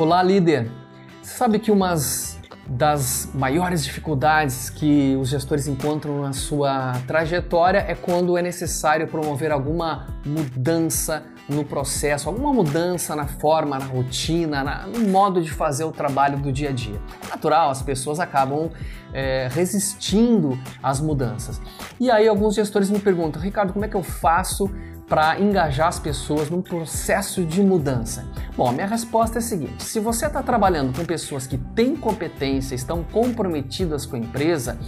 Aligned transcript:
Olá, 0.00 0.22
líder. 0.22 0.72
Sabe 1.20 1.58
que 1.58 1.70
umas 1.70 2.40
das 2.66 3.28
maiores 3.34 3.84
dificuldades 3.84 4.70
que 4.70 5.14
os 5.16 5.28
gestores 5.28 5.68
encontram 5.68 6.22
na 6.22 6.32
sua 6.32 6.92
trajetória 7.06 7.84
é 7.86 7.94
quando 7.94 8.38
é 8.38 8.40
necessário 8.40 9.06
promover 9.06 9.52
alguma 9.52 10.06
mudança 10.24 11.22
no 11.46 11.66
processo, 11.66 12.30
alguma 12.30 12.50
mudança 12.50 13.14
na 13.14 13.26
forma, 13.26 13.78
na 13.78 13.84
rotina, 13.84 14.64
na, 14.64 14.86
no 14.86 15.00
modo 15.00 15.42
de 15.42 15.50
fazer 15.50 15.84
o 15.84 15.92
trabalho 15.92 16.38
do 16.38 16.50
dia 16.50 16.70
a 16.70 16.72
dia. 16.72 16.98
É 17.26 17.28
natural, 17.28 17.68
as 17.68 17.82
pessoas 17.82 18.20
acabam 18.20 18.70
é, 19.12 19.48
resistindo 19.50 20.58
às 20.82 20.98
mudanças. 20.98 21.60
E 22.00 22.10
aí 22.10 22.26
alguns 22.26 22.54
gestores 22.54 22.88
me 22.88 23.00
perguntam, 23.00 23.42
Ricardo, 23.42 23.74
como 23.74 23.84
é 23.84 23.88
que 23.88 23.96
eu 23.96 24.02
faço 24.02 24.70
para 25.10 25.40
engajar 25.40 25.88
as 25.88 25.98
pessoas 25.98 26.48
num 26.48 26.62
processo 26.62 27.44
de 27.44 27.60
mudança? 27.60 28.24
Bom, 28.56 28.70
minha 28.70 28.86
resposta 28.86 29.38
é 29.38 29.40
a 29.40 29.42
seguinte: 29.42 29.82
se 29.82 29.98
você 29.98 30.26
está 30.26 30.40
trabalhando 30.40 30.96
com 30.96 31.04
pessoas 31.04 31.48
que 31.48 31.58
têm 31.58 31.96
competência, 31.96 32.76
estão 32.76 33.02
comprometidas 33.02 34.06
com 34.06 34.14
a 34.14 34.20
empresa, 34.20 34.78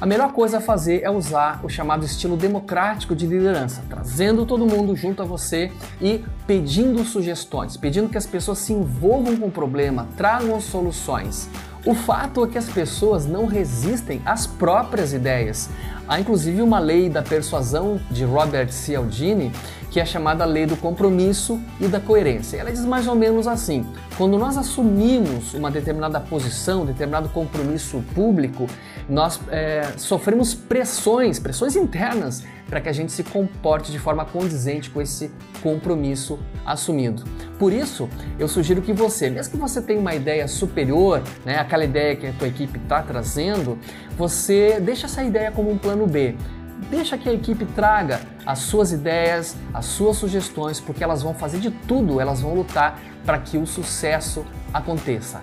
a 0.00 0.06
melhor 0.06 0.32
coisa 0.32 0.58
a 0.58 0.60
fazer 0.60 1.02
é 1.04 1.10
usar 1.10 1.60
o 1.62 1.68
chamado 1.68 2.04
estilo 2.04 2.36
democrático 2.36 3.14
de 3.14 3.26
liderança, 3.26 3.84
trazendo 3.88 4.44
todo 4.44 4.66
mundo 4.66 4.96
junto 4.96 5.22
a 5.22 5.24
você 5.24 5.70
e 6.00 6.24
pedindo 6.46 7.04
sugestões, 7.04 7.76
pedindo 7.76 8.08
que 8.08 8.18
as 8.18 8.26
pessoas 8.26 8.58
se 8.58 8.72
envolvam 8.72 9.36
com 9.36 9.46
o 9.46 9.50
problema, 9.52 10.08
tragam 10.16 10.60
soluções. 10.60 11.48
O 11.84 11.94
fato 11.94 12.44
é 12.44 12.48
que 12.48 12.58
as 12.58 12.68
pessoas 12.68 13.24
não 13.24 13.46
resistem 13.46 14.20
às 14.26 14.46
próprias 14.46 15.14
ideias. 15.14 15.70
Há 16.06 16.20
inclusive 16.20 16.60
uma 16.60 16.78
lei 16.78 17.08
da 17.08 17.22
persuasão 17.22 17.98
de 18.10 18.22
Robert 18.22 18.70
Cialdini 18.70 19.50
que 19.90 19.98
é 19.98 20.04
chamada 20.04 20.44
lei 20.44 20.66
do 20.66 20.76
compromisso 20.76 21.60
e 21.80 21.88
da 21.88 22.00
coerência. 22.00 22.56
Ela 22.56 22.70
diz 22.70 22.84
mais 22.84 23.08
ou 23.08 23.14
menos 23.14 23.46
assim: 23.46 23.84
quando 24.16 24.38
nós 24.38 24.56
assumimos 24.56 25.52
uma 25.54 25.70
determinada 25.70 26.20
posição, 26.20 26.86
determinado 26.86 27.28
compromisso 27.30 28.02
público, 28.14 28.66
nós 29.08 29.40
é, 29.50 29.92
sofremos 29.96 30.54
pressões, 30.54 31.38
pressões 31.38 31.74
internas, 31.74 32.44
para 32.68 32.80
que 32.80 32.88
a 32.88 32.92
gente 32.92 33.10
se 33.10 33.24
comporte 33.24 33.90
de 33.90 33.98
forma 33.98 34.24
condizente 34.24 34.88
com 34.90 35.02
esse 35.02 35.30
compromisso 35.60 36.38
assumido. 36.64 37.24
Por 37.58 37.72
isso, 37.72 38.08
eu 38.38 38.46
sugiro 38.46 38.80
que 38.80 38.92
você, 38.92 39.28
mesmo 39.28 39.52
que 39.52 39.58
você 39.58 39.82
tenha 39.82 39.98
uma 39.98 40.14
ideia 40.14 40.46
superior, 40.46 41.20
né, 41.44 41.58
aquela 41.58 41.84
ideia 41.84 42.14
que 42.14 42.28
a 42.28 42.32
tua 42.32 42.46
equipe 42.46 42.78
está 42.78 43.02
trazendo, 43.02 43.76
você 44.16 44.78
deixa 44.80 45.06
essa 45.06 45.24
ideia 45.24 45.50
como 45.50 45.68
um 45.68 45.76
plano 45.76 46.06
B. 46.06 46.36
Deixa 46.88 47.18
que 47.18 47.28
a 47.28 47.32
equipe 47.32 47.64
traga 47.66 48.20
as 48.46 48.60
suas 48.60 48.92
ideias, 48.92 49.56
as 49.72 49.84
suas 49.86 50.16
sugestões, 50.16 50.80
porque 50.80 51.04
elas 51.04 51.22
vão 51.22 51.34
fazer 51.34 51.58
de 51.58 51.70
tudo, 51.70 52.20
elas 52.20 52.40
vão 52.40 52.54
lutar 52.54 52.98
para 53.24 53.38
que 53.38 53.58
o 53.58 53.66
sucesso 53.66 54.44
aconteça. 54.72 55.42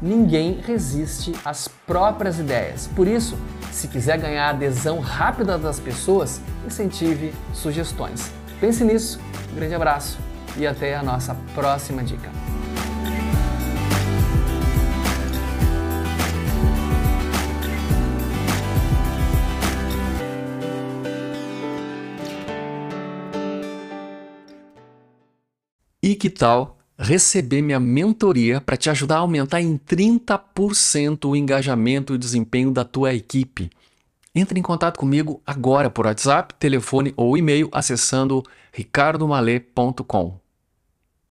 Ninguém 0.00 0.60
resiste 0.64 1.34
às 1.44 1.68
próprias 1.68 2.38
ideias. 2.38 2.88
Por 2.94 3.06
isso, 3.06 3.36
se 3.72 3.88
quiser 3.88 4.18
ganhar 4.18 4.46
a 4.46 4.50
adesão 4.50 5.00
rápida 5.00 5.58
das 5.58 5.80
pessoas, 5.80 6.40
incentive 6.66 7.34
sugestões. 7.52 8.32
Pense 8.60 8.84
nisso, 8.84 9.20
um 9.52 9.56
grande 9.56 9.74
abraço 9.74 10.18
e 10.56 10.66
até 10.66 10.96
a 10.96 11.02
nossa 11.02 11.36
próxima 11.54 12.02
dica. 12.02 12.30
E 26.02 26.14
que 26.14 26.30
tal 26.30 26.78
receber 26.96 27.60
minha 27.60 27.80
mentoria 27.80 28.60
para 28.60 28.76
te 28.76 28.88
ajudar 28.88 29.16
a 29.16 29.20
aumentar 29.20 29.60
em 29.60 29.76
30% 29.76 31.28
o 31.28 31.34
engajamento 31.34 32.14
e 32.14 32.18
desempenho 32.18 32.70
da 32.70 32.84
tua 32.84 33.12
equipe? 33.14 33.68
Entre 34.32 34.60
em 34.60 34.62
contato 34.62 34.98
comigo 34.98 35.42
agora 35.44 35.90
por 35.90 36.06
WhatsApp, 36.06 36.54
telefone 36.54 37.12
ou 37.16 37.36
e-mail 37.36 37.68
acessando 37.72 38.44
ricardomale.com. 38.72 40.38